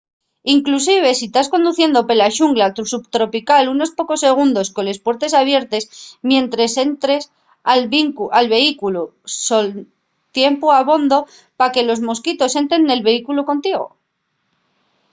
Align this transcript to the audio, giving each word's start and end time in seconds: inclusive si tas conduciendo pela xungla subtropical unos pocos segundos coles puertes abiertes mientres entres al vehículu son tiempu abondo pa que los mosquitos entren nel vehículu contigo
inclusive 0.57 1.09
si 1.19 1.25
tas 1.33 1.51
conduciendo 1.53 1.99
pela 2.09 2.33
xungla 2.37 2.67
subtropical 2.91 3.63
unos 3.75 3.93
pocos 3.99 4.19
segundos 4.25 4.67
coles 4.75 5.01
puertes 5.05 5.33
abiertes 5.41 5.83
mientres 6.29 6.71
entres 6.87 7.23
al 8.37 8.47
vehículu 8.55 9.03
son 9.47 9.65
tiempu 10.37 10.67
abondo 10.81 11.17
pa 11.57 11.67
que 11.73 11.87
los 11.89 11.99
mosquitos 12.09 12.51
entren 12.61 12.81
nel 12.85 13.01
vehículu 13.09 13.41
contigo 13.51 13.85